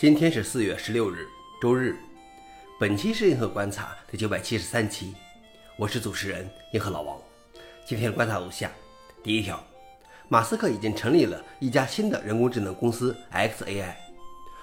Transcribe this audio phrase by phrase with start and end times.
[0.00, 1.26] 今天是四月十六日，
[1.60, 1.96] 周日。
[2.78, 5.12] 本期是银河观察第九百七十三期，
[5.76, 7.18] 我是主持人银河老王。
[7.84, 8.70] 今天的观察如下：
[9.24, 9.60] 第一条，
[10.28, 13.92] 马斯克已经成立了一家新的人工智能公司 xAI。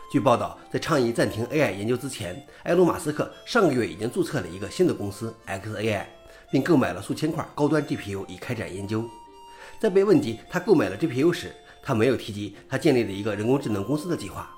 [0.10, 6.06] 据报道，在倡议暂停 AI 研究之前，埃隆·马斯克上个月已经注册了一个新的公司 xAI，
[6.50, 9.04] 并购买了数千块高端 GPU 以开展研究。
[9.82, 14.50] 在被问及他购买了 GPU 时，他没有提及他建立了一个人工智能公司的计划。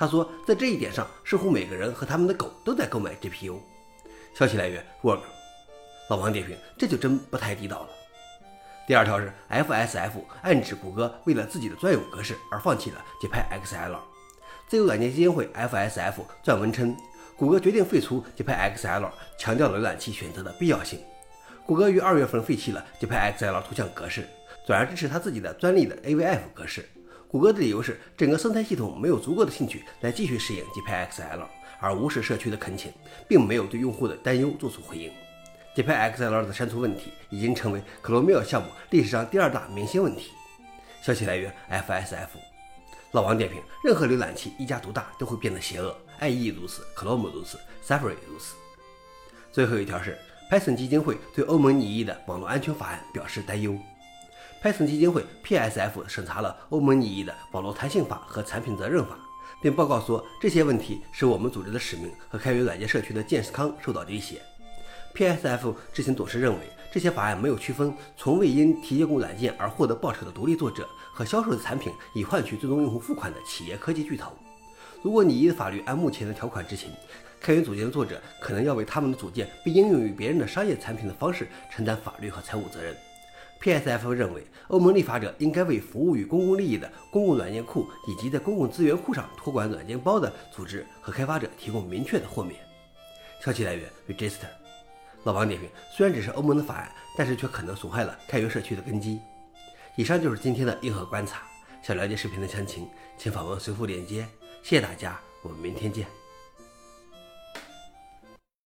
[0.00, 3.58] 他说，在这一点上，似乎每个人和他们的狗都在购买 GPU。
[4.32, 5.20] 消息来源：Work。
[6.08, 7.88] 老王点评：这就真不太地道了。
[8.86, 13.98] 第二条是 FSF 暗指谷歌为了自己的专有格式而放弃了节拍 XL。
[14.68, 16.96] 自由软件基金会 FSF 撰文称，
[17.36, 19.06] 谷歌决定废除节拍 XL，
[19.38, 20.98] 强调了浏览器选择的必要性。
[21.66, 24.26] 谷歌于二月份废弃了节拍 XL 图像格式，
[24.66, 26.88] 转而支持他自己的专利的 AVF 格式。
[27.30, 31.46] 谷歌的理由是，整个生态系统没有足够的兴趣来继续试验 GPXL，
[31.78, 32.92] 而无视社区的恳请，
[33.28, 35.12] 并没有对用户的担忧做出回应。
[35.76, 40.32] GPXL 的删除问题已经成为 Chromium 项目历史上第二大明星问题。
[41.02, 42.26] 消息来源：FSF。
[43.12, 48.56] 老王点评：任何浏览器一家独大都会变得邪恶，IE 如此，Chrome 如此，Safari 如此。
[49.52, 50.18] 最后一条是
[50.50, 53.78] ，Python 基金会对欧盟拟议的网络安全法案表示担忧。
[54.62, 59.18] Python 基金会 PSF 审查了欧盟拟议的网络弹性法和产品责任法，
[59.62, 64.42] 并报告说这些问题使我们组织的使命和开源软件社区的健康受到威胁。
[65.14, 66.60] PSF 执行董事认为，
[66.92, 74.30] 这些法案没有区分从未因提供软件而获得报酬的独立作者和销售的产品以换取最终用户付款的企业科技巨头。
[75.00, 76.90] 如果拟议的法律按目前的条款执行，
[77.40, 82.94] 开源组件的作者可能要为他们的组件被应用于别人的商业产品的方式承担法律和财务责任。
[83.60, 92.58] PSF 认为，欧盟立法者应该为服务于公共利益的公共软件库以及在公共资源库上托管软件包的组织和开发者提供明确的豁免。
[93.44, 94.48] 消息来源：Register。
[95.24, 99.20] 老王点评：虽然只是欧盟的法案，但是却可能损害了开源社区的根基。
[99.96, 101.42] 以上就是今天的硬核观察。
[101.82, 104.26] 想了解视频的详情，请访问随附链接。
[104.62, 106.19] 谢谢大家，我们明天见。